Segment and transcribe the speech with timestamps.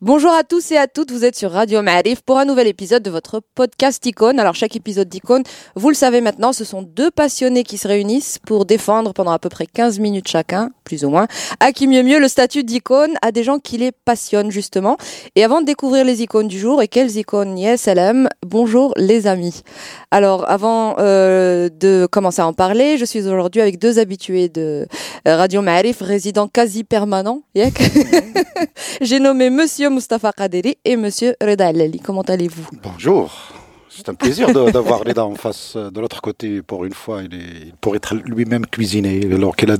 [0.00, 3.02] Bonjour à tous et à toutes, vous êtes sur Radio Ma'arif pour un nouvel épisode
[3.02, 4.38] de votre podcast Icône.
[4.38, 5.42] Alors chaque épisode d'Icône,
[5.74, 9.40] vous le savez maintenant, ce sont deux passionnés qui se réunissent pour défendre pendant à
[9.40, 11.26] peu près 15 minutes chacun, plus ou moins,
[11.58, 14.98] à qui mieux mieux le statut d'icône à des gens qui les passionnent justement.
[15.34, 19.26] Et avant de découvrir les icônes du jour et quelles icônes yes LM, bonjour les
[19.26, 19.62] amis.
[20.12, 24.86] Alors avant euh, de commencer à en parler, je suis aujourd'hui avec deux habitués de
[25.26, 27.42] euh, Radio Ma'arif, résidents quasi permanents.
[29.00, 31.72] J'ai nommé Monsieur Mustafa Kaderi et Monsieur Reda.
[32.04, 32.66] Comment allez-vous?
[32.82, 33.57] Bonjour.
[33.90, 37.22] C'est un plaisir d'avoir Reda en face euh, de l'autre côté pour une fois.
[37.22, 39.76] Il, est, il pourrait être lui-même cuisiné alors qu'il a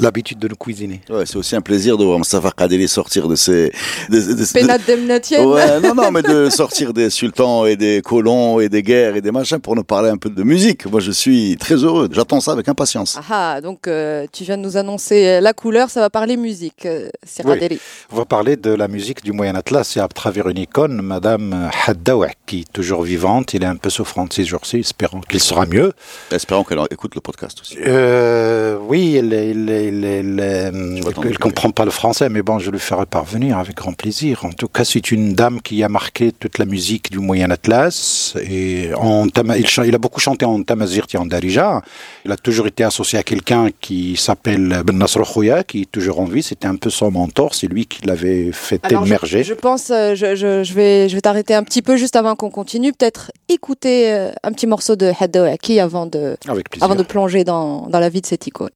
[0.00, 1.00] l'habitude de nous cuisiner.
[1.08, 3.72] Ouais, c'est aussi un plaisir de voir Mustafa Kaderi sortir de ses.
[4.10, 8.82] De, de, Ouais, non, non, mais de sortir des sultans et des colons et des
[8.82, 10.86] guerres et des machins pour nous parler un peu de musique.
[10.86, 12.08] Moi, je suis très heureux.
[12.10, 13.18] J'attends ça avec impatience.
[13.30, 16.86] Ah, donc euh, tu viens de nous annoncer euh, la couleur, ça va parler musique,
[16.86, 17.08] euh,
[17.44, 17.78] oui.
[18.12, 21.70] On va parler de la musique du Moyen Atlas et à travers une icône, Madame
[21.86, 25.66] Haddawa, qui est toujours vivante il est un peu souffrant ces jours-ci, espérons qu'il sera
[25.66, 25.92] mieux.
[26.30, 27.76] Espérons qu'elle écoute le podcast aussi.
[27.86, 33.76] Euh, oui, elle ne comprend pas le français, mais bon, je lui ferai parvenir avec
[33.76, 34.44] grand plaisir.
[34.44, 38.34] En tout cas, c'est une dame qui a marqué toute la musique du Moyen Atlas.
[38.48, 41.82] Et en il, il, a beaucoup chanté en Tamazir et en Darija.
[42.24, 46.20] Il a toujours été associé à quelqu'un qui s'appelle Ben Nasr Khouya, qui est toujours
[46.20, 46.42] en vie.
[46.42, 49.42] C'était un peu son mentor, c'est lui qui l'avait fait émerger.
[49.42, 52.16] Je, je pense, euh, je, je, je vais, je vais t'arrêter un petit peu juste
[52.16, 52.92] avant qu'on continue.
[52.92, 56.36] Peut-être écouter euh, un petit morceau de Haddawaki avant de,
[56.80, 58.70] avant de plonger dans, dans la vie de cette icône.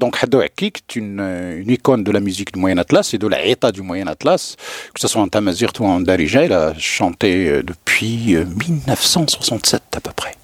[0.00, 3.82] Donc Haddo est une, icône de la musique du Moyen Atlas et de la du
[3.82, 4.56] Moyen Atlas,
[4.94, 9.98] que ce soit en Tamazir ou en Darija, il a chanté euh, depuis 1967 euh,
[9.98, 10.34] à peu près.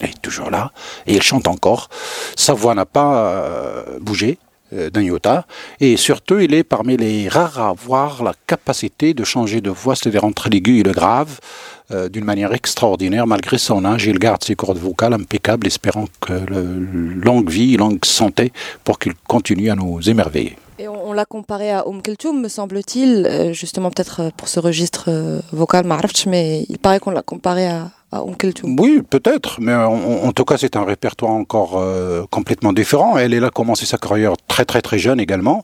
[0.00, 0.72] Elle est toujours là
[1.06, 1.88] et elle chante encore.
[2.34, 4.36] Sa voix n'a pas euh, bougé
[4.72, 5.46] d'un iota
[5.80, 9.94] et surtout il est parmi les rares à avoir la capacité de changer de voix,
[9.94, 11.38] c'est-à-dire entre l'aigu et le grave,
[11.92, 14.06] euh, d'une manière extraordinaire malgré son âge.
[14.06, 16.62] Il garde ses cordes vocales impeccables, espérant que le,
[17.14, 20.56] longue vie, longue santé pour qu'il continue à nous émerveiller.
[20.80, 25.04] Et on, l'a comparé à Om Kulthum, me semble-t-il, euh, justement peut-être pour ce registre
[25.08, 25.86] euh, vocal,
[26.26, 27.92] mais il paraît qu'on l'a comparé à,
[28.38, 28.76] Kulthum.
[28.78, 33.16] Oui, peut-être, mais en, tout cas c'est un répertoire encore euh, complètement différent.
[33.16, 35.62] Elle, a commencé sa carrière très très très jeune également.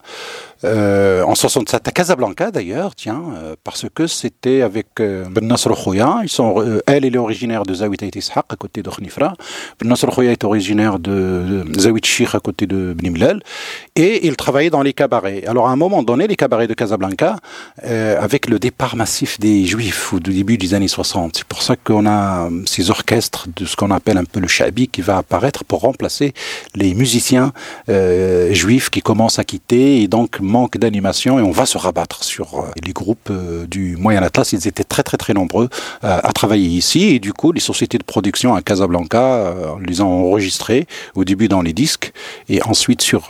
[0.64, 5.74] Euh, en 67 à Casablanca d'ailleurs, tiens, euh, parce que c'était avec euh, Ben Nasr
[5.74, 6.20] Khouya.
[6.22, 9.34] Ils sont, elle, elle est originaire de Zawit Ishaq à côté de Khnifra.
[9.80, 13.40] Ben Nasr Khouya est originaire de, de Zawit Sheikh à côté de Bnimlel.
[13.96, 15.44] Et il travaillait dans les cabarets.
[15.46, 17.36] Alors à un moment donné, les cabarets de Casablanca,
[17.82, 22.06] avec le départ massif des Juifs au début des années 60, c'est pour ça qu'on
[22.06, 25.80] a ces orchestres de ce qu'on appelle un peu le shabi qui va apparaître pour
[25.80, 26.34] remplacer
[26.74, 27.52] les musiciens
[28.50, 32.60] juifs qui commencent à quitter et donc manque d'animation et on va se rabattre sur
[32.60, 34.52] euh, les groupes euh, du Moyen Atlas.
[34.52, 35.68] Ils étaient très très très nombreux
[36.04, 40.28] euh, à travailler ici et du coup les sociétés de production à Casablanca les ont
[40.28, 42.12] enregistrés au début dans les disques
[42.48, 43.28] et ensuite sur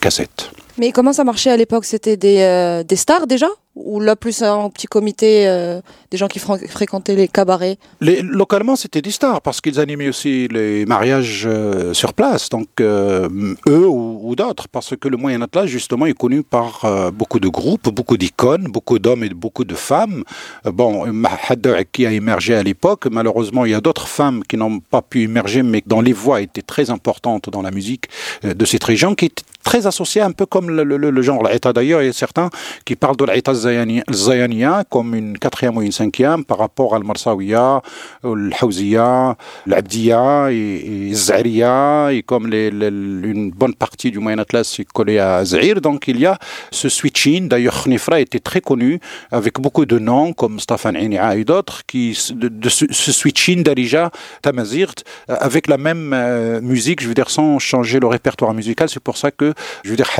[0.00, 0.50] cassette.
[0.82, 1.84] Mais comment ça marchait à l'époque?
[1.84, 3.46] C'était des, euh, des stars déjà?
[3.76, 5.80] Ou là, plus un petit comité, euh,
[6.10, 7.78] des gens qui fréquentaient les cabarets?
[8.00, 13.86] Localement, c'était des stars, parce qu'ils animaient aussi les mariages euh, sur place, donc eux
[13.86, 18.18] ou, d'autres, parce que le Moyen Atlas, justement, est connu par beaucoup de groupes, beaucoup
[18.18, 20.24] d'icônes, beaucoup d'hommes et beaucoup de femmes.
[20.64, 24.80] bon, Mahad qui a émergé à l'époque, malheureusement, il y a d'autres femmes qui n'ont
[24.80, 28.06] pas pu émerger, mais dont les voix étaient très importantes dans la musique
[28.42, 29.30] de cette région, qui,
[29.62, 31.72] très associé un peu comme le, le, genre l'État.
[31.72, 32.50] D'ailleurs, il y a certains
[32.84, 37.82] qui parlent de l'État zayania comme une quatrième ou une cinquième par rapport à Marsawiya,
[38.24, 39.36] le Hawziya,
[39.66, 45.44] l'Abdiya et, et Zahriya, et comme une bonne partie du Moyen Atlas est collée à
[45.44, 45.80] Zahir.
[45.80, 46.38] Donc il y a
[46.70, 47.48] ce switching.
[47.48, 49.00] D'ailleurs, Khnifra était très connu
[49.30, 54.10] avec beaucoup de noms comme Stefan Inia et d'autres qui de, ce, ce, switching d'Arija,
[54.42, 54.94] Tamazirt,
[55.28, 58.88] avec la même euh, musique, je veux dire, sans changer le répertoire musical.
[58.88, 59.51] C'est pour ça que,
[59.84, 60.10] je veux dire,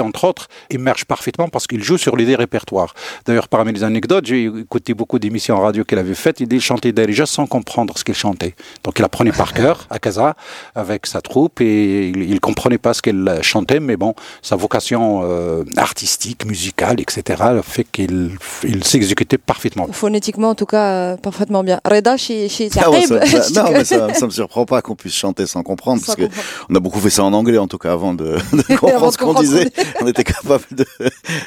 [0.00, 2.94] entre autres, émerge parfaitement parce qu'il joue sur les répertoires.
[3.26, 6.40] D'ailleurs, parmi les anecdotes, j'ai écouté beaucoup d'émissions en radio qu'il avait faites.
[6.40, 8.54] Il chantait Darija sans comprendre ce qu'il chantait.
[8.84, 10.34] Donc il apprenait par cœur à Casa
[10.74, 15.22] avec sa troupe et il, il comprenait pas ce qu'elle chantait, mais bon, sa vocation
[15.24, 19.86] euh, artistique, musicale, etc., fait qu'il il s'exécutait parfaitement.
[19.92, 21.80] Phonétiquement, en tout cas, euh, parfaitement bien.
[21.84, 25.14] Reda, chez, chez non, ça, ça, non, mais ça, ça me surprend pas qu'on puisse
[25.14, 26.42] chanter sans comprendre, sans parce comprendre.
[26.66, 29.12] que on a beaucoup fait ça en anglais, en tout cas, avant de, de comprendre
[29.12, 29.70] ce qu'on disait.
[30.00, 30.84] on était capable de,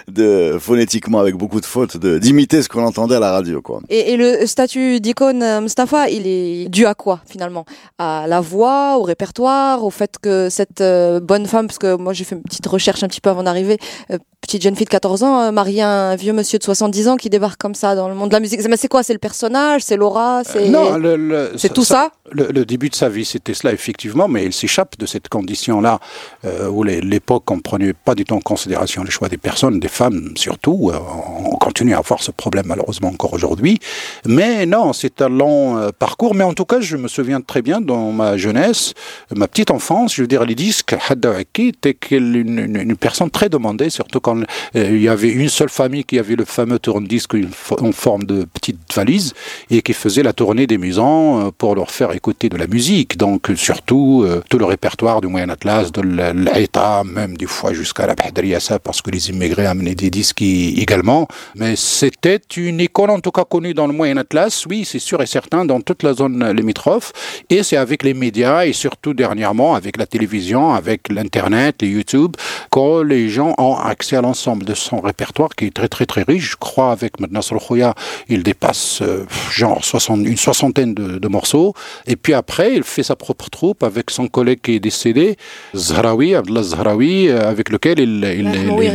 [0.07, 3.81] de, phonétiquement, avec beaucoup de fautes, d'imiter ce qu'on entendait à la radio, quoi.
[3.89, 7.65] Et, et le statut d'icône euh, Mustafa, il est dû à quoi, finalement?
[7.97, 12.13] À la voix, au répertoire, au fait que cette euh, bonne femme, parce que moi
[12.13, 13.77] j'ai fait une petite recherche un petit peu avant d'arriver,
[14.11, 17.07] euh, petite jeune fille de 14 ans, euh, mariée à un vieux monsieur de 70
[17.07, 18.61] ans qui débarque comme ça dans le monde de la musique.
[18.61, 19.03] C'est quoi?
[19.03, 19.81] C'est le personnage?
[19.83, 20.43] C'est l'aura?
[20.43, 22.24] C'est non, le, le, c'est tout ça, ça?
[22.35, 25.99] Le, le, début de sa vie, c'était cela, effectivement, mais il s'échappe de cette condition-là,
[26.43, 29.79] euh, où l'époque, on ne prenait pas du tout en considération les choix des personnes,
[29.79, 30.91] des femmes surtout.
[30.93, 30.97] Euh,
[31.45, 33.79] on continue à avoir ce problème, malheureusement, encore aujourd'hui.
[34.25, 36.35] Mais non, c'est un long euh, parcours.
[36.35, 38.93] Mais en tout cas, je me souviens très bien, dans ma jeunesse,
[39.33, 43.49] ma petite enfance, je veux dire, les disques, Haddawaki était une, une, une, personne très
[43.49, 44.41] demandée, surtout quand
[44.73, 47.35] il y avait une seule famille qui avait le fameux tourne-disque
[47.79, 49.33] en forme de petite valise
[49.69, 53.51] et qui faisait la tournée des maisons pour leur faire écouter de la musique, donc
[53.55, 58.15] surtout euh, tout le répertoire du Moyen Atlas, de l'État, même des fois jusqu'à la
[58.15, 61.27] Bhadriyassa, parce que les immigrés amenaient des disques également.
[61.55, 65.21] Mais c'était une école en tout cas connue dans le Moyen Atlas, oui, c'est sûr
[65.21, 67.13] et certain, dans toute la zone limitrophe.
[67.49, 72.35] Et c'est avec les médias et surtout dernièrement avec la télévision, avec l'Internet, les YouTube,
[72.71, 76.23] que les gens ont accès à l'ensemble de son répertoire qui est très très très
[76.23, 76.51] riche.
[76.51, 77.93] Je crois avec Nasr Khoya,
[78.29, 81.73] il dépasse euh, genre 60, une soixantaine de, de morceaux.
[82.07, 85.37] Et puis après, il fait sa propre troupe avec son collègue qui est décédé,
[85.75, 88.91] Zahraoui, Abdullah Zahraoui, avec lequel il, il, Ah, oui, il-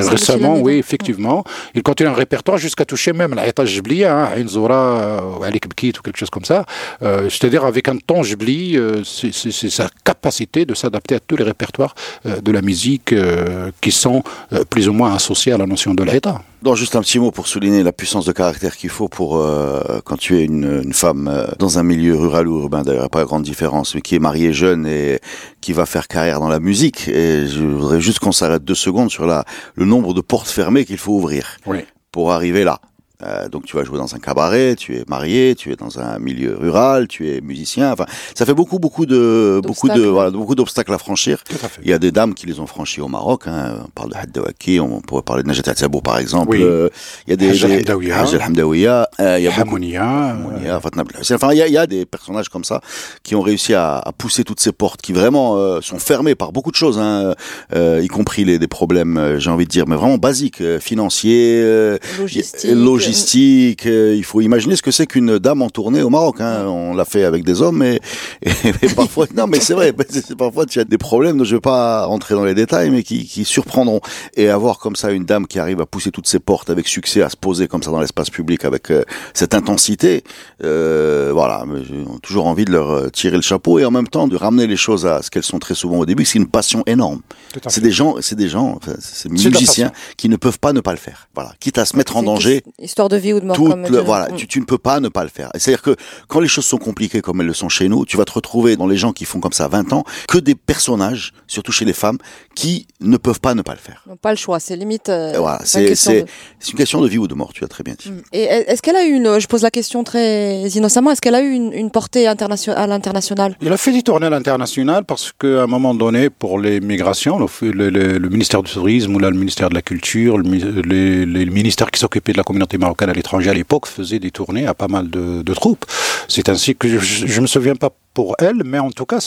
[0.00, 1.44] récemment, Michel oui, effectivement.
[1.74, 5.92] Il continue un répertoire jusqu'à toucher même l'Aïta Jibli, hein, Aïn Zoura, ou Alik Bkit
[5.98, 6.64] ou quelque chose comme ça.
[7.02, 9.32] Euh, C'est-à-dire avec un ton Jibli, euh, c'est
[9.70, 11.94] sa capacité de s'adapter à tous les répertoires
[12.26, 14.22] euh, de la musique euh, qui sont
[14.52, 16.40] euh, plus ou moins associés à la notion de l'Aïta.
[16.64, 20.00] Non, juste un petit mot pour souligner la puissance de caractère qu'il faut pour euh,
[20.04, 23.24] quand tu es une, une femme euh, dans un milieu rural ou urbain, d'ailleurs, pas
[23.24, 25.20] grande différence, mais qui est mariée jeune et
[25.60, 27.06] qui va faire carrière dans la musique.
[27.06, 29.44] Et je voudrais juste qu'on s'arrête deux secondes sur la,
[29.76, 31.78] le nombre de portes fermées qu'il faut ouvrir Oui.
[32.10, 32.80] pour arriver là.
[33.24, 36.20] Euh, donc tu vas jouer dans un cabaret, tu es marié, tu es dans un
[36.20, 37.92] milieu rural, tu es musicien.
[37.92, 38.06] Enfin,
[38.36, 40.12] ça fait beaucoup, beaucoup de, beaucoup de, D'obstacles.
[40.12, 41.42] voilà, beaucoup d'obstacles à franchir.
[41.42, 41.80] Tout à fait.
[41.82, 43.42] Il y a des dames qui les ont franchis au Maroc.
[43.48, 43.78] Hein.
[43.84, 46.50] On parle de Haddawaki, on pourrait parler de Najat Atsabou par exemple.
[46.50, 46.62] Oui.
[46.62, 46.88] Euh,
[47.26, 48.20] il y a des Haj des- al-Hamdawiya.
[48.20, 49.08] Haj al-Hamdawiya.
[49.18, 51.34] Euh, il y a Hamounia, Hamounia, Fatna Blasi.
[51.34, 52.80] Enfin, il y, a, il y a des personnages comme ça
[53.24, 56.52] qui ont réussi à, à pousser toutes ces portes, qui vraiment euh, sont fermées par
[56.52, 57.34] beaucoup de choses, hein,
[57.74, 61.60] euh, y compris les, des problèmes, j'ai envie de dire, mais vraiment basiques, euh, financiers,
[61.64, 62.70] euh, Logistique.
[63.08, 63.86] Logistique.
[63.86, 66.40] euh, il faut imaginer ce que c'est qu'une dame en tournée au Maroc.
[66.40, 66.66] Hein.
[66.66, 68.00] On l'a fait avec des hommes, et,
[68.42, 69.92] et parfois, non, mais c'est vrai,
[70.36, 71.38] parfois tu as des problèmes.
[71.38, 74.00] dont Je vais pas rentrer dans les détails, mais qui, qui surprendront.
[74.36, 77.22] Et avoir comme ça une dame qui arrive à pousser toutes ses portes avec succès,
[77.22, 79.02] à se poser comme ça dans l'espace public avec euh,
[79.34, 80.24] cette intensité,
[80.64, 84.08] euh, voilà, mais j'ai toujours envie de leur euh, tirer le chapeau et en même
[84.08, 86.24] temps de ramener les choses à ce qu'elles sont très souvent au début.
[86.24, 87.20] C'est une passion énorme.
[87.68, 90.98] C'est des gens, c'est des gens, c'est musiciens qui ne peuvent pas ne pas le
[90.98, 91.28] faire.
[91.34, 92.62] Voilà, quitte à se mettre en danger.
[92.98, 94.02] Histoire de vie ou de mort, Toute comme le- dirait.
[94.02, 94.34] voilà, Mm.
[94.36, 95.50] tu, tu ne peux pas ne pas le faire.
[95.54, 95.94] C'est-à-dire que
[96.26, 98.74] quand les choses sont compliquées comme elles le sont chez nous, tu vas te retrouver
[98.74, 101.92] dans les gens qui font comme ça 20 ans que des personnages, surtout chez les
[101.92, 102.18] femmes,
[102.56, 104.02] qui ne peuvent pas ne pas le faire.
[104.20, 105.08] Pas le choix, c'est limite.
[105.10, 106.26] euh, voilà, c'est une question c'est de-
[106.58, 107.52] c'est une question de vie ou de mort.
[107.52, 108.10] Tu as très bien dit.
[108.10, 108.22] Mm.
[108.32, 111.42] Et est-ce qu'elle a eu une, je pose la question très innocemment, est-ce qu'elle a
[111.42, 113.56] eu une, une portée internation- à l'international?
[113.60, 117.38] Il a fait des tournées à l'international parce qu'à un moment donné, pour les migrations,
[117.38, 120.42] le, le- le- le ministère du Tourisme ou là, le ministère de la Culture, le,
[120.44, 124.18] mi- les, les ministères qui s'occupaient de la communauté marocaine à l'étranger à l'époque faisaient
[124.18, 125.84] des tournées à pas mal de, troupes.
[126.28, 127.90] c'est ainsi que je, je me souviens pas
[128.38, 129.20] elle, mais en tout cas,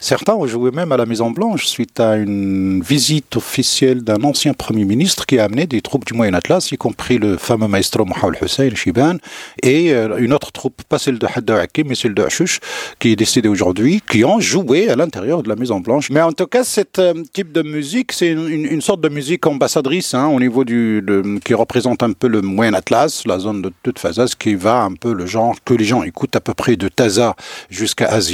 [0.00, 4.54] certains ont joué même à la Maison Blanche suite à une visite officielle d'un ancien
[4.54, 8.04] Premier ministre qui a amené des troupes du Moyen Atlas, y compris le fameux maestro
[8.04, 9.16] Mohamed Hussein Shiban,
[9.62, 12.60] et euh, une autre troupe, pas celle de Hadda mais celle de Hashush,
[12.98, 16.10] qui est décédée aujourd'hui, qui ont joué à l'intérieur de la Maison Blanche.
[16.10, 20.14] Mais en tout cas, ce euh, type de musique, c'est une, sorte de musique ambassadrice
[20.14, 21.04] hein, au niveau du,
[21.44, 24.94] qui représente un peu le Moyen Atlas, la zone de toute Fazaz, qui va un
[24.94, 27.36] peu le genre que les gens écoutent à peu près de Taza
[27.68, 28.29] jusqu'à Asie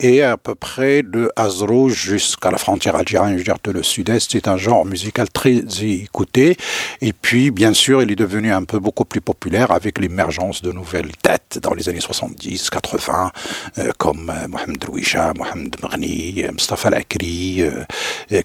[0.00, 4.32] et à peu près de Azrou jusqu'à la frontière algérienne, je veux dire, le sud-est.
[4.32, 6.56] C'est un genre musical très écouté.
[7.00, 10.72] Et puis, bien sûr, il est devenu un peu beaucoup plus populaire avec l'émergence de
[10.72, 13.32] nouvelles têtes dans les années 70, 80,
[13.78, 17.62] euh, comme euh, Mohamed Drouisha, Mohamed Mrni, euh, Mustafa Lakri,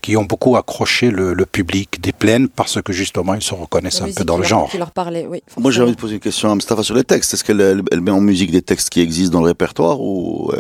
[0.02, 4.12] qui ont beaucoup accroché le, public des plaines parce que justement, ils se reconnaissent un
[4.12, 4.70] peu dans le genre.
[4.78, 7.34] leur parlait, oui, Moi, j'ai envie de poser une question à Mustafa sur les textes.
[7.34, 10.51] Est-ce qu'elle met en musique des textes qui existent dans le répertoire ou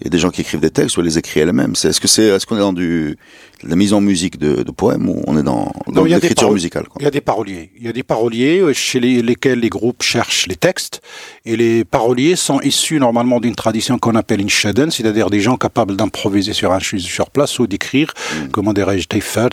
[0.00, 1.72] il y a des gens qui écrivent des textes ou les écrit elle-même.
[1.72, 3.18] Est-ce que c'est, est-ce qu'on est dans du,
[3.62, 7.04] la mise en musique de, de poèmes ou on est dans, dans l'écriture musicale Il
[7.04, 7.70] y a des paroliers.
[7.78, 11.00] Il y a des paroliers euh, chez lesquels les groupes cherchent les textes
[11.44, 15.56] et les paroliers sont issus normalement d'une tradition qu'on appelle une shaden, c'est-à-dire des gens
[15.56, 18.48] capables d'improviser sur un sur place ou d'écrire, mm.
[18.52, 19.06] comment dirais-je,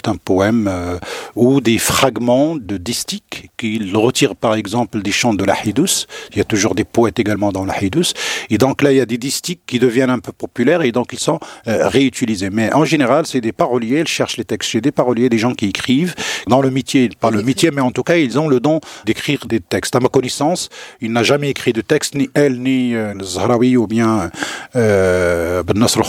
[0.06, 0.98] un poème euh,
[1.36, 6.06] ou des fragments de distiques qu'ils retirent par exemple des chants de la Hidous.
[6.32, 8.14] Il y a toujours des poètes également dans la Hidous.
[8.50, 11.14] Et donc là, il y a des distiques qui deviennent un peu populaires et donc
[11.14, 12.50] ils sont euh, réutilisés.
[12.50, 15.54] Mais en général, c'est des paroliers elle cherche les textes chez des paroliers, des gens
[15.54, 16.16] qui écrivent.
[16.48, 19.46] Dans le métier, pas le métier, mais en tout cas, ils ont le don d'écrire
[19.48, 19.96] des textes.
[19.96, 20.70] À ma connaissance,
[21.02, 24.30] il n'a jamais écrit de texte, ni elle, ni euh, Zahraoui ou bien
[24.76, 26.02] euh, Ben Nasr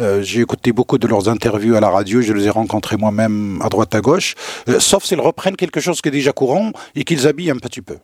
[0.00, 3.60] euh, J'ai écouté beaucoup de leurs interviews à la radio, je les ai rencontrés moi-même
[3.62, 4.34] à droite à gauche,
[4.68, 7.82] euh, sauf s'ils reprennent quelque chose qui est déjà courant et qu'ils habillent un petit
[7.82, 7.96] peu.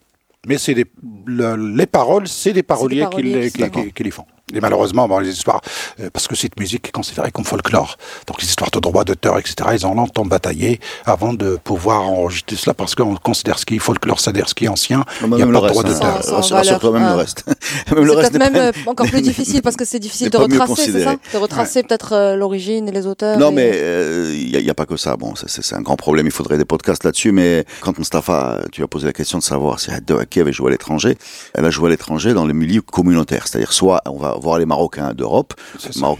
[0.46, 4.24] Mais c'est les paroles, c'est des paroliers, qui, les font.
[4.54, 5.60] Et malheureusement, bon, les histoires,
[6.00, 7.96] euh, parce que cette musique est considérée comme folklore.
[8.26, 12.56] Donc les histoires de droits d'auteur, etc., ils ont longtemps bataillé avant de pouvoir enregistrer
[12.56, 15.42] cela, parce qu'on considère ce qui est folklore, c'est-à-dire ce qui est ancien, il n'y
[15.42, 16.20] a pas de droit d'auteur.
[16.50, 17.44] Rassure-toi, même le reste.
[17.92, 21.04] même le reste même euh, encore plus difficile, parce que c'est difficile de retracer, c'est
[21.04, 21.16] ça?
[21.32, 23.38] De retracer peut-être euh, l'origine et les auteurs.
[23.38, 25.16] Non, mais il n'y a, a, pas que ça.
[25.16, 28.88] Bon, c'est un grand problème, il faudrait des podcasts là-dessus, mais quand Mustafa, tu as
[28.88, 31.16] posé la question de savoir si Haddouaki avait joué à l'étranger,
[31.54, 34.66] elle a joué à l'étranger dans les milieux communautaires, c'est-à-dire soit on va voir les
[34.66, 35.54] Marocains d'Europe,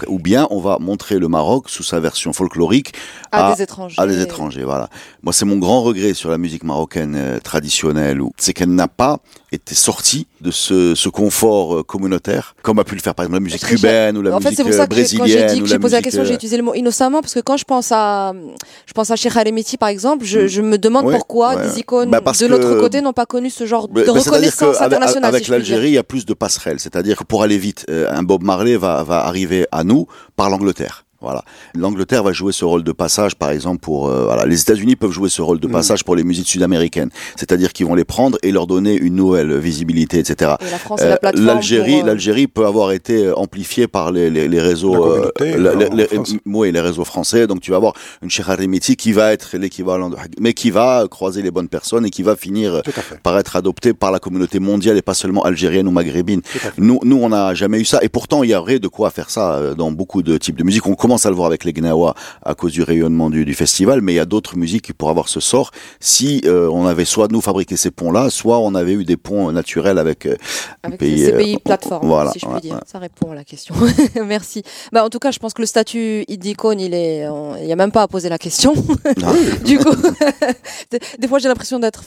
[0.08, 2.92] ou bien on va montrer le Maroc sous sa version folklorique
[3.32, 3.96] à, des étrangers.
[3.98, 4.88] À des étrangers, voilà.
[5.22, 9.18] Moi, c'est mon grand regret sur la musique marocaine euh, traditionnelle, c'est qu'elle n'a pas
[9.52, 13.38] été sortie de ce, ce confort euh, communautaire, comme a pu le faire par exemple
[13.38, 15.26] la musique cubaine ou la en musique fait, c'est pour ça que brésilienne.
[15.26, 17.40] Quand j'ai dit que j'ai posé la question, j'ai utilisé le mot innocemment parce que
[17.40, 18.32] quand je pense à,
[18.86, 22.20] je pense à Cheikh Alemiti par exemple, je, je me demande pourquoi des icônes bah,
[22.20, 25.30] de l'autre côté n'ont pas connu ce genre de reconnaissance internationale.
[25.30, 28.22] Avec, l'Algérie, il y a plus de passerelles, c'est-à-dire que pour aller vite, euh, un
[28.22, 31.04] Bob Marley va, va arriver à nous par l'Angleterre.
[31.20, 31.44] Voilà.
[31.74, 35.10] L'Angleterre va jouer ce rôle de passage, par exemple, pour euh, voilà, les États-Unis peuvent
[35.10, 35.72] jouer ce rôle de mm.
[35.72, 39.58] passage pour les musiques sud-américaines, c'est-à-dire qu'ils vont les prendre et leur donner une nouvelle
[39.58, 40.52] visibilité, etc.
[40.98, 46.08] Euh, L'Algérie, euh, l'Algérie peut avoir été amplifiée par les, les, les réseaux, les,
[46.46, 47.46] oui, les réseaux français.
[47.46, 51.06] Donc tu vas avoir une Cheikh Harimiti qui va être l'équivalent de, mais qui va
[51.10, 52.80] croiser les bonnes personnes et qui va finir
[53.22, 56.40] par être adopté par la communauté mondiale et pas seulement algérienne ou maghrébine.
[56.78, 59.28] Nous, nous, on n'a jamais eu ça et pourtant il y aurait de quoi faire
[59.28, 60.86] ça dans beaucoup de types de musique.
[60.86, 62.14] On commence à le voir avec les Gnawa
[62.44, 65.10] à cause du rayonnement du, du festival, mais il y a d'autres musiques qui pourraient
[65.10, 68.92] avoir ce sort si euh, on avait soit nous fabriqué ces ponts-là, soit on avait
[68.92, 70.36] eu des ponts naturels avec, euh,
[70.84, 72.78] avec pays, ces pays euh, plateformes, voilà, si je puis dire.
[72.86, 73.74] Ça répond à la question.
[74.24, 74.62] Merci.
[74.92, 77.26] Bah, en tout cas, je pense que le statut d'icône, il est,
[77.58, 78.72] il n'y a même pas à poser la question.
[79.24, 79.32] Ah
[79.64, 79.90] du coup,
[81.18, 82.04] des fois, j'ai l'impression d'être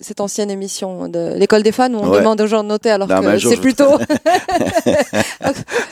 [0.00, 3.08] cette ancienne émission de l'école des fans où on demande aux gens de noter alors
[3.08, 3.98] que c'est plutôt,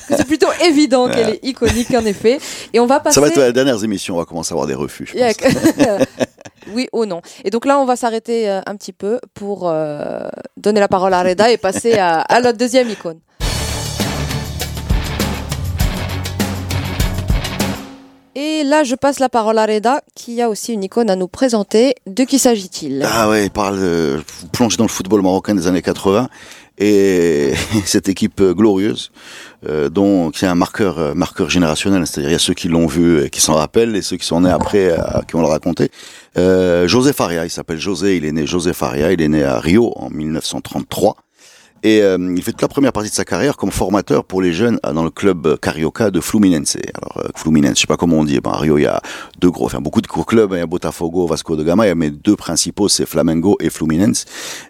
[0.08, 2.38] c'est plutôt évident qu'elle est iconique en effet.
[2.72, 3.14] Et on va passer.
[3.14, 5.12] Ça va être la dernière émission, on va commencer à avoir des refus.
[6.74, 7.20] oui ou non.
[7.44, 11.14] Et donc là, on va s'arrêter euh, un petit peu pour euh, donner la parole
[11.14, 13.18] à Reda et passer à, à notre deuxième icône.
[18.34, 21.28] Et là, je passe la parole à Reda, qui a aussi une icône à nous
[21.28, 21.94] présenter.
[22.06, 23.06] De qui s'agit-il?
[23.06, 26.30] Ah ouais, il parle de plonger dans le football marocain des années 80
[26.82, 29.12] et cette équipe euh, glorieuse,
[29.68, 32.68] euh, dont qui est un marqueur euh, marqueur générationnel, c'est-à-dire il y a ceux qui
[32.68, 34.96] l'ont vu et qui s'en rappellent et ceux qui sont nés après
[35.28, 35.90] qui vont le raconter.
[36.38, 39.60] Euh, José Faria, il s'appelle José, il est né José Faria, il est né à
[39.60, 41.16] Rio en 1933
[41.82, 44.52] Et euh, il fait toute la première partie de sa carrière comme formateur pour les
[44.52, 46.76] jeunes euh, dans le club Carioca de Fluminense.
[46.94, 48.38] Alors, euh, Fluminense, je sais pas comment on dit.
[48.40, 49.00] Ben, Rio, il y a
[49.40, 50.52] deux gros, enfin, beaucoup de gros clubs.
[50.52, 51.92] Il y a Botafogo, Vasco de Gama.
[51.94, 54.26] Mais deux principaux, c'est Flamengo et Fluminense.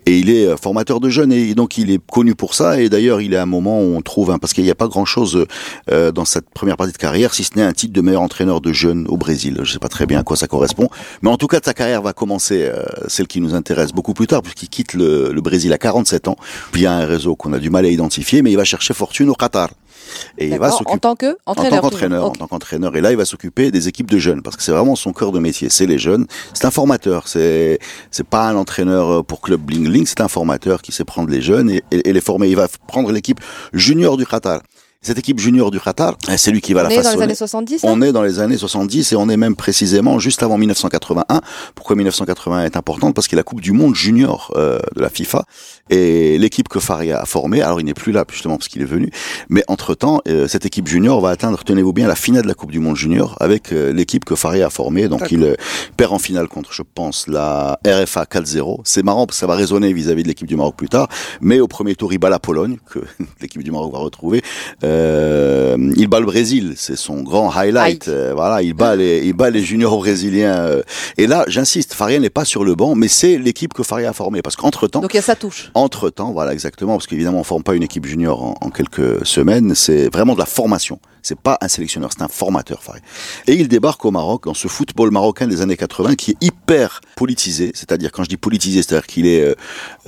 [0.06, 2.80] Et il est formateur de jeunes et donc il est connu pour ça.
[2.80, 4.74] Et d'ailleurs, il est à un moment où on trouve, hein, parce qu'il n'y a
[4.74, 5.46] pas grand chose
[5.90, 8.62] euh, dans cette première partie de carrière, si ce n'est un titre de meilleur entraîneur
[8.62, 9.60] de jeunes au Brésil.
[9.62, 10.88] Je sais pas très bien à quoi ça correspond.
[11.20, 12.70] Mais en tout cas, sa carrière va commencer,
[13.06, 16.36] celle qui nous intéresse beaucoup plus tard, puisqu'il quitte le, le Brésil à 47 ans,
[16.72, 19.34] via un réseau qu'on a du mal à identifier, mais il va chercher fortune au
[19.34, 19.70] Qatar.
[20.36, 21.78] Et il va s'occuper en tant que entraîneur.
[21.78, 22.96] En tant qu'entraîneur, en tant qu'entraîneur.
[22.96, 25.32] Et là, il va s'occuper des équipes de jeunes parce que c'est vraiment son cœur
[25.32, 25.70] de métier.
[25.70, 26.26] C'est les jeunes.
[26.54, 27.28] C'est un formateur.
[27.28, 27.78] C'est
[28.10, 30.06] c'est pas un entraîneur pour club bling bling.
[30.06, 32.48] C'est un formateur qui sait prendre les jeunes et, et, et les former.
[32.48, 33.40] Il va prendre l'équipe
[33.72, 34.60] junior du Qatar.
[35.04, 37.08] Cette équipe junior du Qatar, c'est lui qui va on la façonner.
[37.08, 39.36] On est dans les années 70 On est dans les années 70 et on est
[39.36, 41.40] même précisément juste avant 1981.
[41.74, 43.12] Pourquoi 1981 est importante?
[43.12, 45.44] Parce qu'il y a la Coupe du Monde junior euh, de la FIFA
[45.90, 47.62] et l'équipe que Faria a formée.
[47.62, 49.10] Alors il n'est plus là justement parce qu'il est venu,
[49.48, 52.54] mais entre temps, euh, cette équipe junior va atteindre, tenez-vous bien, la finale de la
[52.54, 55.08] Coupe du Monde junior avec euh, l'équipe que Faria a formée.
[55.08, 55.54] Donc il euh,
[55.96, 58.82] perd en finale contre, je pense, la RFA 4-0.
[58.84, 61.08] C'est marrant parce que ça va résonner vis-à-vis de l'équipe du Maroc plus tard,
[61.40, 63.00] mais au premier tour il bat la Pologne que
[63.40, 64.42] l'équipe du Maroc va retrouver.
[64.84, 64.91] Euh,
[65.96, 68.08] il bat le Brésil, c'est son grand highlight.
[68.08, 70.56] Euh, voilà, il bat les, il bat les juniors brésiliens.
[70.56, 70.82] Euh.
[71.16, 74.12] et là, j'insiste, Faria n'est pas sur le banc, mais c'est l'équipe que Faria a
[74.12, 74.42] formée.
[74.42, 75.70] Parce qu'entre temps, donc il y a sa touche.
[75.74, 79.24] Entre temps, voilà exactement, parce qu'évidemment on forme pas une équipe junior en, en quelques
[79.26, 79.74] semaines.
[79.74, 80.98] C'est vraiment de la formation.
[81.22, 83.00] C'est pas un sélectionneur, c'est un formateur, Faria.
[83.46, 87.00] Et il débarque au Maroc dans ce football marocain des années 80 qui est hyper
[87.16, 87.72] politisé.
[87.74, 89.56] C'est-à-dire quand je dis politisé, c'est-à-dire qu'il est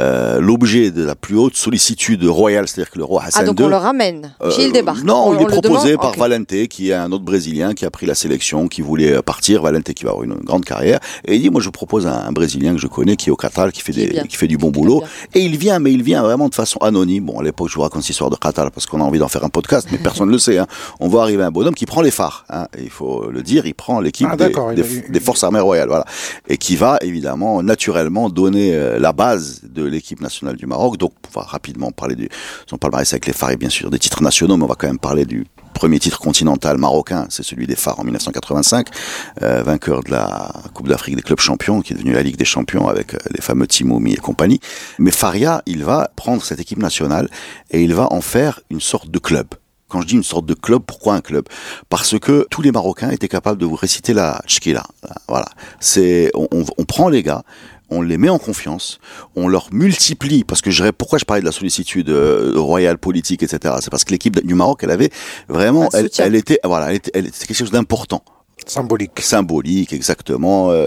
[0.00, 3.61] euh, l'objet de la plus haute sollicitude royale, c'est-à-dire que le roi Hassan ah, donc
[3.61, 3.66] II.
[3.66, 4.35] on le ramène.
[4.42, 5.04] Euh, il débarque.
[5.04, 6.21] Non, on, il est proposé par okay.
[6.21, 9.62] Valente, qui est un autre Brésilien qui a pris la sélection, qui voulait partir.
[9.62, 11.00] Valente qui va avoir une grande carrière.
[11.25, 13.37] Et il dit, moi, je propose un, un Brésilien que je connais, qui est au
[13.37, 14.25] Qatar, qui fait, Qui est des, bien.
[14.25, 15.02] qui fait du bon boulot.
[15.35, 17.25] Et il vient, mais il vient vraiment de façon anonyme.
[17.26, 19.28] Bon, à l'époque, je vous raconte cette histoire de Qatar parce qu'on a envie d'en
[19.28, 20.59] faire un podcast, mais personne ne le sait.
[20.59, 20.66] Hein.
[21.04, 22.46] On voit arriver un bonhomme qui prend les phares.
[22.49, 22.66] Hein.
[22.78, 26.06] Il faut le dire, il prend l'équipe Ah, des forces armées royales, voilà,
[26.49, 30.96] et qui va évidemment naturellement donner euh, la base de l'équipe nationale du Maroc.
[30.96, 32.30] Donc, on va rapidement parler du
[32.66, 34.87] son palmarès avec les phares et bien sûr des titres nationaux, mais on va quand
[34.87, 35.44] même parler du
[35.75, 38.87] premier titre continental marocain, c'est celui des phares en 1985,
[39.42, 42.46] euh, vainqueur de la Coupe d'Afrique des clubs champions, qui est devenue la Ligue des
[42.46, 44.61] champions avec euh, les fameux Timoumi et compagnie.
[44.99, 47.28] Mais Faria, il va prendre cette équipe nationale
[47.70, 49.49] et il va en faire une sorte de club.
[49.94, 51.44] Quand je dis une sorte de club, pourquoi un club?
[51.88, 54.82] Parce que tous les Marocains étaient capables de vous réciter la tchkila.
[55.28, 55.46] Voilà,
[55.78, 57.44] c'est on, on, on prend les gars,
[57.90, 58.98] on les met en confiance,
[59.36, 63.44] on leur multiplie, parce que je, pourquoi je parlais de la sollicitude euh, royale, politique,
[63.44, 63.72] etc.
[63.80, 65.10] C'est parce que l'équipe du Maroc, elle avait
[65.48, 68.24] vraiment, elle, était, voilà, elle était, elle était quelque chose d'important
[68.66, 69.20] Symbolique.
[69.20, 70.87] symbolique exactement euh,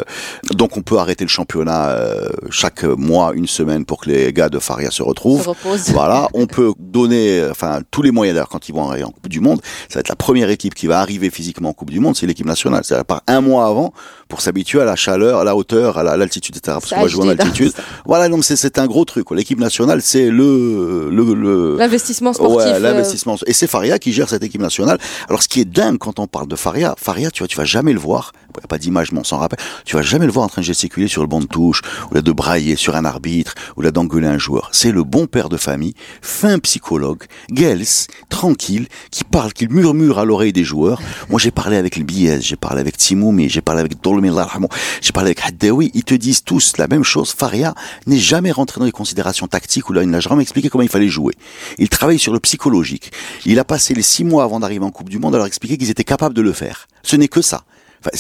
[0.56, 4.50] donc on peut arrêter le championnat euh, chaque mois une semaine pour que les gars
[4.50, 5.90] de Faria se retrouvent Se repose.
[5.92, 9.28] voilà on peut donner enfin tous les moyens d'ailleurs quand ils vont arriver en Coupe
[9.30, 12.00] du Monde ça va être la première équipe qui va arriver physiquement en Coupe du
[12.00, 13.94] Monde c'est l'équipe nationale c'est-à-dire par un mois avant
[14.28, 17.02] pour s'habituer à la chaleur à la hauteur à la- à l'altitude etc parce qu'on
[17.02, 17.74] va jouer en altitude
[18.06, 22.58] voilà donc c'est c'est un gros truc l'équipe nationale c'est le le, le L'investissement sportif.
[22.58, 23.36] Ouais, euh, l'investissement.
[23.46, 24.98] Et c'est Faria qui gère cette équipe nationale.
[25.30, 27.66] Alors, ce qui est dingue quand on parle de Faria, Faria, tu vois, tu vas
[27.66, 28.32] jamais le voir.
[28.50, 29.60] Il n'y a pas d'image, mais on s'en rappelle.
[29.86, 32.16] Tu vas jamais le voir en train de gesticuler sur le banc de touche, ou
[32.16, 34.70] là de brailler sur un arbitre, ou là d'engueuler un joueur.
[34.72, 37.86] C'est le bon père de famille, fin psychologue, Gels,
[38.30, 41.02] tranquille, qui parle, qui murmure à l'oreille des joueurs.
[41.30, 44.70] Moi, j'ai parlé avec le Biez, j'ai parlé avec Timoumi, j'ai parlé avec yarhamou,
[45.02, 45.92] j'ai parlé avec Haddaoui.
[45.94, 47.32] Ils te disent tous la même chose.
[47.32, 50.84] Faria n'est jamais rentré dans les considérations tactiques ou là, il n'a jamais expliqué comment
[50.84, 51.34] il fallait jouer.
[51.78, 53.12] Il travaille sur le psychologique.
[53.46, 55.78] Il a passé les six mois avant d'arriver en Coupe du Monde à leur expliquer
[55.78, 56.88] qu'ils étaient capables de le faire.
[57.08, 57.64] Ce n'est que ça.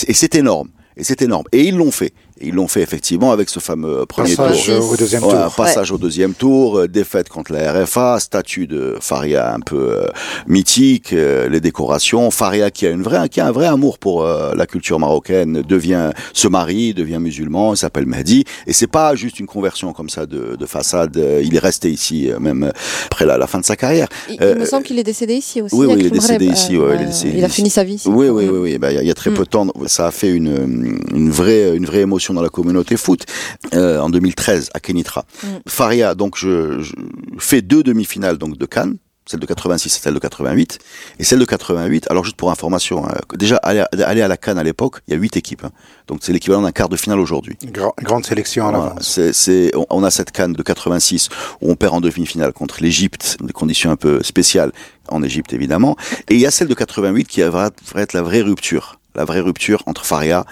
[0.07, 0.69] Et c'est énorme.
[0.95, 1.45] Et c'est énorme.
[1.51, 2.13] Et ils l'ont fait.
[2.41, 4.91] Ils l'ont fait effectivement avec ce fameux premier Passage tour.
[4.91, 5.55] au deuxième Ouais, tour.
[5.55, 10.07] passage au deuxième tour, euh, défaite contre la RFA, statut de Faria un peu euh,
[10.47, 12.29] mythique, euh, les décorations.
[12.31, 15.61] Faria qui a une vraie, qui a un vrai amour pour euh, la culture marocaine,
[15.61, 18.43] devient se marie, devient musulman, il s'appelle Mehdi.
[18.67, 21.19] Et c'est pas juste une conversion comme ça de, de façade.
[21.43, 22.71] Il est resté ici même
[23.07, 24.07] après la, la fin de sa carrière.
[24.29, 25.75] Il, il me semble qu'il est décédé ici aussi.
[25.75, 27.55] oui, il est décédé ici, ouais, il est décédé il a ici.
[27.55, 28.07] fini sa vie ici.
[28.07, 28.77] Oui, oui, oui, oui.
[28.77, 30.99] Ben, Il y a- il y, a très peu de temps, ça a fait une,
[31.13, 33.25] une vraie, une vraie émotion dans la communauté foot
[33.73, 35.25] euh, en 2013 à Kenitra.
[35.67, 36.93] Faria, donc je, je
[37.39, 38.97] fais deux demi-finales donc de Cannes.
[39.29, 40.79] Celle de 86 et celle de 88.
[41.19, 44.37] Et celle de 88, alors juste pour information, hein, déjà aller, à- aller à la
[44.37, 45.65] Cannes à l'époque, il y a huit équipes.
[45.65, 45.71] hein.
[46.07, 47.57] Donc c'est l'équivalent d'un quart de finale aujourd'hui.
[47.65, 49.03] Gra- grande sélection en Voilà, avance.
[49.05, 51.27] c'est, c'est, on, on a cette canne de 86
[51.59, 54.71] où on perd en demi-finale contre l'Égypte, des conditions un peu spéciales
[55.09, 55.97] en Égypte évidemment.
[56.29, 59.25] Et il y a celle de 88 qui va, va être la vraie rupture, la
[59.25, 60.45] vraie rupture entre Faria,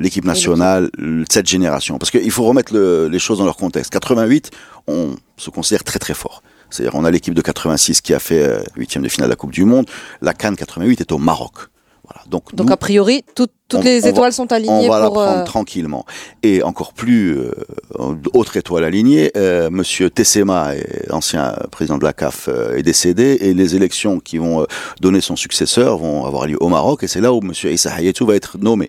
[0.00, 1.98] l'équipe nationale, le- cette génération.
[1.98, 3.92] Parce qu'il faut remettre le- les choses dans leur contexte.
[3.92, 4.50] 88,
[4.86, 6.42] on se considère très très fort.
[6.70, 9.36] C'est-à-dire, on a l'équipe de 86 qui a fait euh, huitième de finale de la
[9.36, 9.86] Coupe du Monde.
[10.20, 11.54] La Cannes 88 est au Maroc.
[12.04, 12.22] Voilà.
[12.28, 14.88] Donc, Donc nous, a priori, tout- toutes on- les on va- étoiles sont alignées on
[14.88, 16.04] va la euh, prendre tranquillement.
[16.42, 17.52] Et encore plus, euh,
[18.32, 20.72] autre étoile alignée, euh, Monsieur Tessema,
[21.10, 24.64] ancien président de la CAF, euh, est décédé et les élections qui vont euh,
[25.00, 28.26] donner son successeur vont avoir lieu au Maroc et c'est là où Monsieur Issa Hayatou
[28.26, 28.88] va être nommé.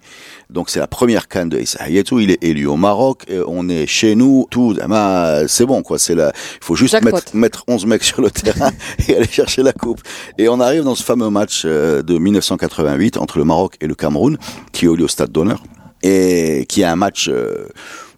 [0.50, 3.86] Donc c'est la première canne de Issa Hayatou, il est élu au Maroc, on est
[3.86, 7.12] chez nous, tout, ben, c'est bon quoi, c'est la, il faut juste Jackpot.
[7.12, 8.72] mettre, mettre 11 mecs sur le terrain
[9.08, 10.02] et aller chercher la coupe.
[10.38, 13.94] Et on arrive dans ce fameux match euh, de 1988 entre le Maroc et le
[13.96, 14.38] Cameroun,
[14.71, 15.63] qui a eu lieu au Stade d'honneur,
[16.03, 17.67] et qui est un match euh,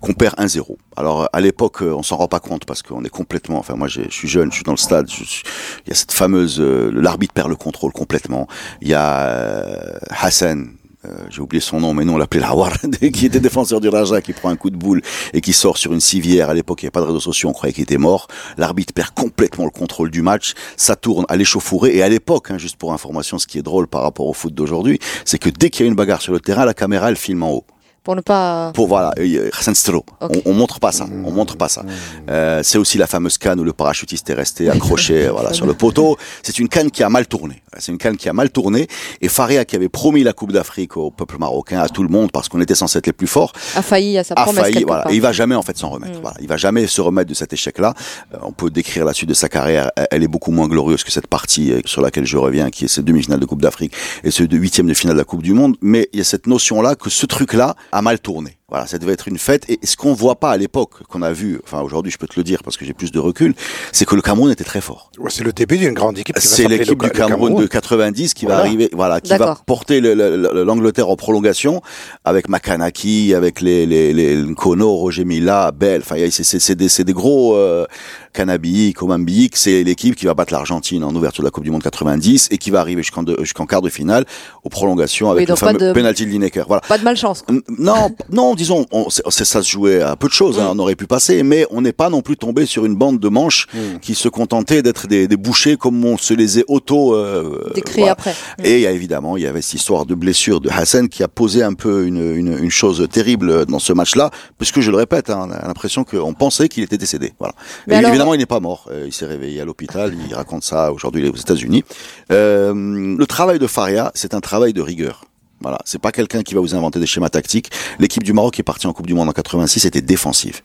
[0.01, 0.75] qu'on perd 1-0.
[0.97, 3.59] Alors à l'époque, euh, on s'en rend pas compte parce qu'on est complètement.
[3.59, 5.09] Enfin, moi, je suis jeune, je suis dans le stade.
[5.09, 8.47] il y a cette fameuse, euh, l'arbitre perd le contrôle complètement.
[8.81, 10.73] Il y a euh, Hassan.
[11.03, 12.73] Euh, j'ai oublié son nom, mais nous on l'appelait Lawar,
[13.13, 15.01] qui était défenseur du Raja, qui prend un coup de boule
[15.33, 16.49] et qui sort sur une civière.
[16.51, 18.27] À l'époque, il n'y avait pas de réseaux sociaux, on croyait qu'il était mort.
[18.57, 20.53] L'arbitre perd complètement le contrôle du match.
[20.77, 21.95] Ça tourne à l'échauffourée.
[21.95, 24.53] Et à l'époque, hein, juste pour information, ce qui est drôle par rapport au foot
[24.53, 27.15] d'aujourd'hui, c'est que dès qu'il y a une bagarre sur le terrain, la caméra, elle
[27.15, 27.65] filme en haut.
[28.03, 28.71] Pour ne pas.
[28.73, 30.05] Pour voilà, euh, Hassan Stro.
[30.21, 30.41] Ok.
[30.45, 31.05] On, on montre pas ça.
[31.25, 31.83] On montre pas ça.
[32.29, 35.73] Euh, c'est aussi la fameuse canne où le parachutiste est resté accroché voilà sur le
[35.73, 36.17] poteau.
[36.43, 37.61] C'est une canne qui a mal tourné.
[37.77, 38.87] C'est une canne qui a mal tourné.
[39.21, 42.31] Et Faria qui avait promis la Coupe d'Afrique au peuple marocain, à tout le monde,
[42.31, 44.83] parce qu'on était censé être les plus forts, a failli à sa a promesse failli.
[44.83, 45.03] Voilà.
[45.03, 45.11] part.
[45.11, 46.17] Et il va jamais en fait s'en remettre.
[46.17, 46.21] Mm.
[46.21, 46.37] Voilà.
[46.41, 47.93] Il va jamais se remettre de cet échec-là.
[48.33, 49.91] Euh, on peut décrire la suite de sa carrière.
[50.09, 52.87] Elle- est beaucoup moins glorieuse que cette partie euh, sur laquelle je reviens, qui est
[52.87, 55.53] cette demi-finale de Coupe d'Afrique et ce de huitième de finale de la Coupe du
[55.53, 55.77] Monde.
[55.81, 58.61] Mais il y a cette notion-là que ce truc-là a mal tourné.
[58.71, 59.69] Voilà, ça devait être une fête.
[59.69, 62.34] Et ce qu'on voit pas à l'époque, qu'on a vu, enfin aujourd'hui je peux te
[62.38, 63.53] le dire parce que j'ai plus de recul,
[63.91, 65.12] c'est que le Cameroun était très fort.
[65.19, 66.36] Ouais, C'est le début d'une grande équipe.
[66.39, 70.38] C'est l'équipe du Cameroun de 90 qui va arriver, voilà, qui va porter le- le-
[70.38, 71.81] le- l'Angleterre en prolongation
[72.25, 76.01] avec Makanaki, avec les les les Nkono, Roger Mila, Bell.
[76.01, 77.86] Enfin, il y a- c'est c'est c'est des c'est des gros euh,
[78.34, 79.49] Komambi.
[79.53, 82.57] C'est l'équipe qui va battre l'Argentine en ouverture de la Coupe du Monde 90 et
[82.57, 84.25] qui va arriver jusqu'en jusqu'en quart de finale
[84.63, 86.65] aux prolongations avec Oui, le fameux de- penalty de Lineker.
[86.67, 86.81] Voilà.
[86.88, 87.43] Pas de malchance.
[87.43, 87.55] quoi.
[87.77, 91.08] Non, non, disons, on, ça se jouait à peu de choses, hein, on aurait pu
[91.08, 93.65] passer, mais on n'est pas non plus tombé sur une bande de manches
[94.02, 98.02] qui se contentait d'être des, des bouchers comme on se les est auto euh, Décrit
[98.02, 98.12] voilà.
[98.13, 98.36] après.
[98.63, 101.24] Et il y a évidemment, il y avait cette histoire de blessure de Hassan qui
[101.24, 104.97] a posé un peu une, une, une chose terrible dans ce match-là, puisque je le
[104.97, 107.34] répète, hein, on a l'impression qu'on pensait qu'il était décédé.
[107.39, 107.56] Voilà.
[107.88, 108.88] Mais Et alors- évidemment, il n'est pas mort.
[108.91, 110.13] Euh, il s'est réveillé à l'hôpital.
[110.30, 110.91] Il raconte ça.
[110.91, 111.84] Aujourd'hui, aux États-Unis.
[112.32, 115.26] Euh, le travail de Faria, c'est un travail de rigueur.
[115.62, 117.69] Voilà, c'est pas quelqu'un qui va vous inventer des schémas tactiques.
[118.00, 120.62] L'équipe du Maroc qui est partie en Coupe du Monde en 86 était défensive.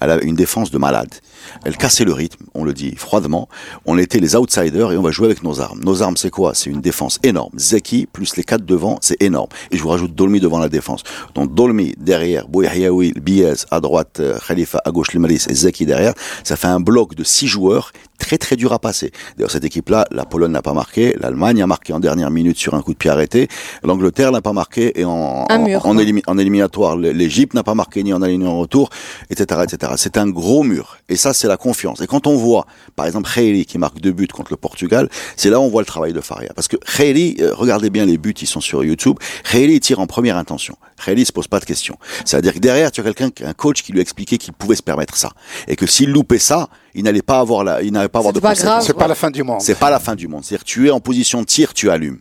[0.00, 1.14] Elle avait une défense de malade.
[1.64, 3.48] Elle cassait le rythme, on le dit froidement.
[3.84, 5.80] On était les outsiders et on va jouer avec nos armes.
[5.84, 6.54] Nos armes, c'est quoi?
[6.54, 7.52] C'est une défense énorme.
[7.58, 9.48] Zeki plus les quatre devant, c'est énorme.
[9.70, 11.02] Et je vous rajoute Dolmi devant la défense.
[11.34, 16.14] Donc Dolmi derrière, Bouyahiaoui, Biez à droite, euh, Khalifa à gauche, Limaris et Zeki derrière.
[16.44, 19.10] Ça fait un bloc de six joueurs très très dur à passer.
[19.36, 22.74] D'ailleurs, cette équipe-là, la Pologne n'a pas marqué, l'Allemagne a marqué en dernière minute sur
[22.74, 23.48] un coup de pied arrêté,
[23.82, 26.02] l'Angleterre n'a pas marqué et en, en- mur, en quoi.
[26.04, 28.90] élimi- en éliminatoire, l'Égypte n'a pas marqué ni en aller ni en retour,
[29.30, 29.92] etc., etc.
[29.96, 30.98] C'est un gros mur.
[31.08, 32.00] Et ça, c'est la confiance.
[32.00, 35.50] Et quand on voit, par exemple, Khairi qui marque deux buts contre le Portugal, c'est
[35.50, 36.50] là où on voit le travail de Faria.
[36.54, 39.16] Parce que Khairi, euh, regardez bien les buts, ils sont sur YouTube.
[39.54, 40.76] Il tire en première intention.
[41.04, 41.96] Khairi se pose pas de questions.
[42.24, 44.82] C'est-à-dire que derrière, tu as quelqu'un, un coach qui lui a expliqué qu'il pouvait se
[44.82, 45.30] permettre ça.
[45.68, 48.38] Et que s'il loupait ça, il n'allait pas avoir la, il n'allait pas avoir de
[48.38, 48.82] C'était pas grave.
[48.82, 49.60] C'est pas la fin du monde.
[49.60, 50.44] C'est pas la fin du monde.
[50.44, 52.20] C'est-à-dire tu es en position de tir, tu allumes.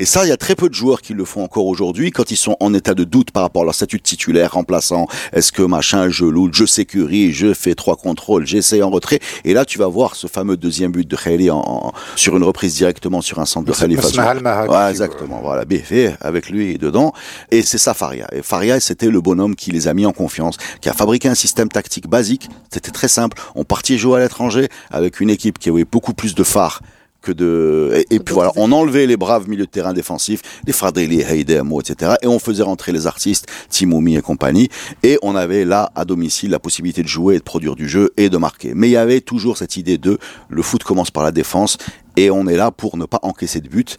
[0.00, 2.30] Et ça, il y a très peu de joueurs qui le font encore aujourd'hui quand
[2.30, 5.06] ils sont en état de doute par rapport à leur statut de titulaire, remplaçant.
[5.34, 9.20] Est-ce que machin, je loue, je sécurise, je fais trois contrôles, j'essaie en retrait.
[9.44, 12.44] Et là, tu vas voir ce fameux deuxième but de Khaili en, en- sur une
[12.44, 13.72] reprise directement sur un centre de
[14.18, 15.40] al-Mahabi, Ouais, exactement.
[15.42, 17.12] Voilà, BF avec lui dedans.
[17.50, 18.26] Et c'est ça Faria.
[18.32, 21.34] Et Faria, c'était le bonhomme qui les a mis en confiance, qui a fabriqué un
[21.34, 22.48] système tactique basique.
[22.72, 23.36] C'était très simple.
[23.54, 26.80] On partit jouer à l'étranger avec une équipe qui avait beaucoup plus de phares
[27.22, 30.72] que de et, et puis voilà on enlevait les braves milieux de terrain défensifs les
[30.72, 34.68] Fradeli, Heidemo etc et on faisait rentrer les artistes Timoumi et compagnie
[35.02, 38.12] et on avait là à domicile la possibilité de jouer et de produire du jeu
[38.16, 38.72] et de marquer.
[38.74, 41.78] Mais il y avait toujours cette idée de le foot commence par la défense
[42.16, 43.98] et on est là pour ne pas encaisser de but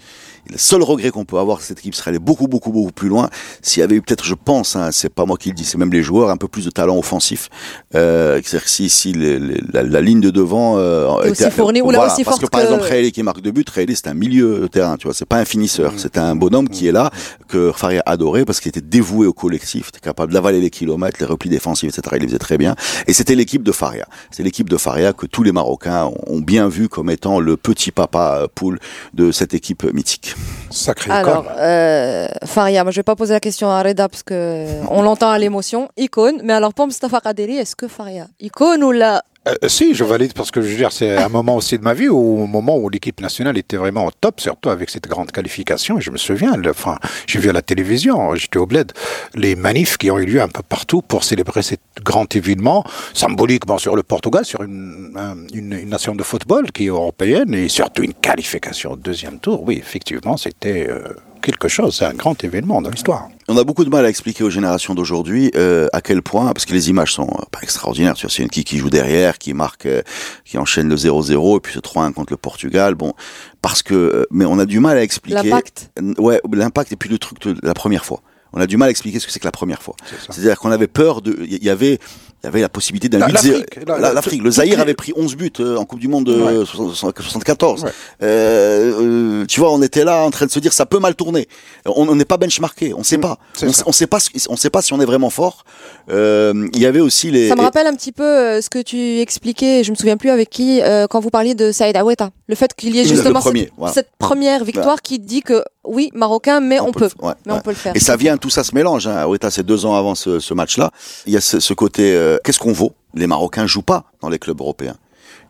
[0.50, 2.92] le seul regret qu'on peut avoir, c'est que cette équipe serait allée beaucoup, beaucoup, beaucoup
[2.92, 3.30] plus loin
[3.62, 5.78] s'il y avait eu peut-être, je pense, hein, c'est pas moi qui le dis, c'est
[5.78, 7.50] même les joueurs, un peu plus de talent offensif.
[7.96, 11.82] Euh, c'est-à-dire que si, si les- les- la, la ligne de devant euh, aussi fournie,
[11.82, 13.96] ou là aussi parce que forte par que- exemple, Khaili qui marque deux buts, Khaili
[13.96, 16.88] c'est un milieu de terrain, tu vois, c'est pas un finisseur, c'est un bonhomme qui
[16.88, 17.12] est là
[17.48, 21.26] que Faria adorait parce qu'il était dévoué au collectif, était capable d'avaler les kilomètres, les
[21.26, 22.16] replis défensifs, etc.
[22.16, 22.76] Il les faisait très bien.
[23.08, 24.08] Et c'était l'équipe de Faria.
[24.32, 27.58] C'est l'équipe de Faria que tous les Marocains ont- ont bien vu comme étant le
[27.58, 28.80] petit papa euh, poule
[29.14, 30.31] de cette équipe mythique.
[30.70, 31.54] Sacré Alors, icône.
[31.60, 35.30] euh, Faria, moi je vais pas poser la question à Reda parce que on l'entend
[35.30, 35.90] à l'émotion.
[35.98, 40.04] Icône, mais alors pour Mustafa Kaderi, est-ce que Faria, icône ou la Euh, si, je
[40.04, 42.46] valide parce que je veux dire, c'est un moment aussi de ma vie où, au
[42.46, 46.00] moment où l'équipe nationale était vraiment au top, surtout avec cette grande qualification.
[46.00, 48.92] Je me souviens, enfin, j'ai vu à la télévision, j'étais au bled,
[49.34, 52.84] les manifs qui ont eu lieu un peu partout pour célébrer cet grand événement
[53.16, 56.90] symbolique, bon, sur le Portugal, sur une, un- une, une nation de football qui est
[56.90, 59.64] européenne et surtout une qualification au deuxième tour.
[59.64, 61.02] Oui, effectivement, c'était euh,
[61.42, 63.30] quelque chose, c'est un grand événement dans l'histoire.
[63.48, 66.66] On a beaucoup de mal à expliquer aux générations d'aujourd'hui euh, à quel point, parce
[66.66, 69.38] que les images sont euh, pas extraordinaires, tu vois, c'est une qui qui joue derrière,
[69.38, 70.02] qui marque, euh,
[70.46, 72.96] qui enchaîne le 0-0 et puis ce 3-1 contre le Portugal.
[72.96, 73.14] Bon,
[73.62, 75.50] parce que, mais on a du mal à expliquer.
[75.50, 75.92] L'impact.
[76.18, 78.22] Ouais, l'impact et puis le truc de la première fois.
[78.54, 79.96] On a du mal à expliquer ce que c'est que la première fois.
[80.06, 80.34] C'est ça.
[80.34, 82.00] C'est-à-dire qu'on avait peur de, il y avait,
[82.44, 83.34] il y avait la possibilité d'un La- 8-0.
[83.34, 84.44] l'Afrique, la- La- la- L'Afrique.
[84.44, 86.66] Le Zaïre avait pris 11 buts euh, en Coupe du Monde de Ouais.
[86.66, 87.84] 74.
[87.84, 87.92] Ouais.
[88.24, 91.16] Euh, euh, tu vois, on était là en train de se dire ça peut mal
[91.16, 91.48] tourner.
[91.86, 93.38] On n'est pas benchmarké, on sait pas.
[93.54, 93.78] c'est On, ça.
[93.80, 94.18] sait- on sait pas,
[94.50, 95.64] on sait pas si on est vraiment fort.
[96.10, 97.50] Euh, Il y avait aussi les.
[97.50, 100.50] Ça me rappelle un petit peu ce que tu expliquais, je me souviens plus avec
[100.50, 102.32] qui, euh, quand vous parliez de Saïd Aweta.
[102.52, 103.94] Le fait qu'il y ait justement premier, cette, voilà.
[103.94, 107.10] cette première victoire qui dit que oui, marocain, mais on, peut.
[107.22, 107.60] ouais, mais ouais.
[107.60, 107.96] on peut le faire.
[107.96, 109.08] Et ça vient, tout ça se mélange.
[109.08, 109.26] Hein.
[109.50, 110.92] C'est deux ans avant ce, ce match-là.
[111.26, 112.92] Il y a ce, ce côté, euh, qu'est-ce qu'on vaut?
[113.14, 114.98] Les Marocains jouent pas dans les clubs européens.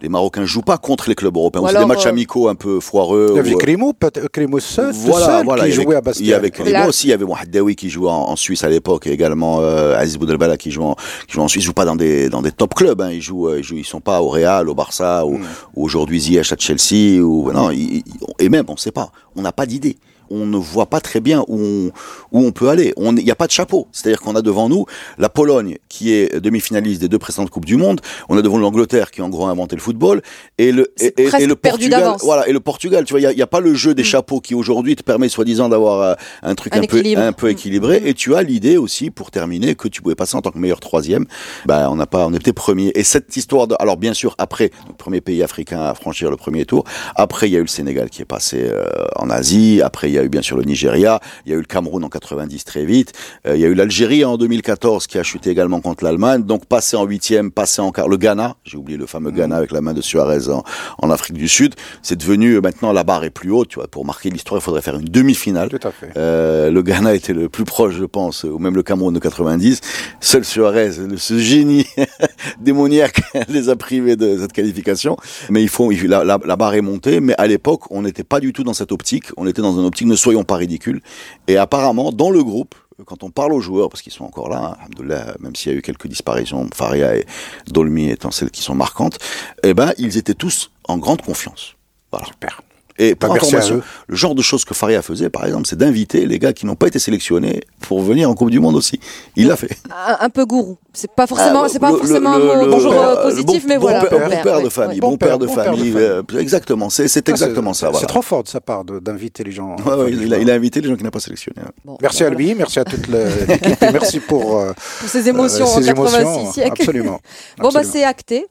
[0.01, 1.61] Les Marocains jouent pas contre les clubs européens.
[1.67, 3.27] C'est des matchs euh, amicaux un peu foireux.
[3.31, 5.73] Il y avait ou, euh, Crimo, peut-être- Crimo seul, voilà, seul voilà, qui il y
[5.75, 6.35] avait- jouait à Il y Bastia.
[6.37, 9.11] avait Crimo aussi, il y avait Mouhaddaoui qui joue en, en Suisse à l'époque, et
[9.11, 10.95] également euh, Aziz Boudelbala qui joue en,
[11.27, 11.63] qui joue en Suisse.
[11.63, 12.99] Ils jouent pas dans des dans des top clubs.
[13.01, 13.11] Hein.
[13.11, 15.35] Ils jouent, ils jouent, ils sont pas au Real, au Barça, ou,
[15.75, 17.69] ou aujourd'hui Ziyech à Chelsea, ou non.
[17.69, 18.03] ils- ils-
[18.39, 19.11] et même, on sait pas.
[19.35, 19.97] On n'a pas d'idée.
[20.32, 21.91] On ne voit pas très bien où on,
[22.32, 22.94] où on peut aller.
[22.98, 23.88] On- Il n'y a pas de chapeau.
[23.91, 24.86] C'est-à-dire qu'on a devant nous
[25.17, 28.00] la Pologne, qui est demi-finaliste des deux précédentes Coupes du Monde.
[28.30, 30.22] On a devant nous l'Angleterre, qui en gros a inventé le football.
[30.58, 32.15] Et le, et, et- presque et le Portugal.
[32.24, 34.56] Voilà, et le Portugal, tu vois, il n'y a, pas le jeu des chapeaux qui
[34.56, 36.13] aujourd'hui te permet soi-disant d'avoir euh,
[36.44, 38.02] un truc Un un, peu, un peu équilibré.
[38.06, 40.80] Et tu as l'idée aussi, pour terminer, que tu pouvais passer en tant que meilleur
[40.80, 41.26] troisième.
[41.65, 42.91] Bah, on n'a pas, on était premier.
[42.96, 46.38] Et cette histoire de, alors bien sûr, après, le premier pays africain à franchir le
[46.38, 46.84] premier tour.
[47.15, 49.82] Après, il y a eu le Sénégal qui est passé euh, en Asie.
[49.84, 51.19] Après, il y a eu bien sûr le Nigeria.
[51.45, 53.13] Il y a eu le Cameroun en 90 très vite.
[53.47, 56.43] Euh, il y a eu l'Algérie en 2014 qui a chuté également contre l'Allemagne.
[56.43, 58.07] Donc, passé en huitième, passé en quart.
[58.07, 60.63] Le Ghana, j'ai oublié le fameux Ghana avec la main de Suarez en,
[60.97, 61.75] en Afrique du Sud.
[62.01, 63.69] C'est devenu, euh, maintenant, la barre est plus haute.
[63.69, 65.69] Tu vois, pour marquer l'histoire, il faudrait faire une demi-finale.
[65.69, 66.12] Tout à fait.
[66.17, 69.81] Euh, le Ghana était le plus proche, je pense, ou même le Cameroun de 90.
[70.19, 71.86] Seul Suarez, ce génie
[72.60, 75.17] démoniaque, les a privés de cette qualification.
[75.49, 77.19] Mais il faut, la, la barre est montée.
[77.19, 79.25] Mais à l'époque, on n'était pas du tout dans cette optique.
[79.38, 81.02] On était dans une optique ne soyons pas ridicules.
[81.47, 84.78] Et apparemment, dans le groupe, quand on parle aux joueurs, parce qu'ils sont encore là,
[84.80, 87.26] hein, même s'il y a eu quelques disparitions, Faria et
[87.67, 89.17] Dolmy étant celles qui sont marquantes,
[89.63, 91.76] eh ben, ils étaient tous en grande confiance.
[92.12, 92.28] Voilà.
[92.28, 92.62] Super.
[92.97, 93.84] Et pour merci à information, eux.
[94.08, 96.75] le genre de choses que Faria faisait, par exemple, c'est d'inviter les gars qui n'ont
[96.75, 98.99] pas été sélectionnés pour venir en Coupe du Monde aussi.
[99.36, 99.75] Il l'a fait.
[99.89, 100.77] Un, un peu gourou.
[100.93, 103.69] C'est pas forcément, Ah, c'est pas le- forcément le- un mot bonjour euh, positif, bon-
[103.69, 104.01] mais bon voilà.
[104.06, 105.93] père, bon père, de famille, bon, père de famille.
[105.95, 107.91] euh, exactement, c'est c'est exactement ça.
[107.93, 109.77] C'est trop fort de sa part d'inviter les gens.
[109.86, 111.62] Ouais, ouais, il, a, il a invité les gens qui n'ont pas sélectionné.
[111.86, 113.08] Bon, Merci à lui, merci à toute
[113.47, 116.51] l'équipe merci pour euh, Pour ses émotions euh, en ces 86 émotions.
[116.51, 116.71] siècles.
[116.82, 117.19] Absolument.
[117.60, 118.47] Bon, bah, c'est acté.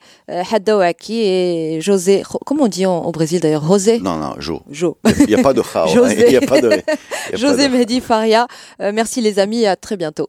[0.50, 2.22] Haddawaki et José.
[2.46, 3.64] Comment on dit en- au Brésil d'ailleurs?
[3.66, 4.00] José?
[4.00, 4.62] Non, non, Jo.
[4.70, 4.98] Jo.
[5.20, 5.84] Il n'y a pas de chao.
[5.88, 5.92] hein.
[5.94, 6.24] José.
[6.26, 6.68] Il n'y a pas de.
[6.70, 6.82] il y a
[7.32, 8.46] pas José de- Mehdi Faria.
[8.80, 10.28] Euh, merci les amis et à très bientôt.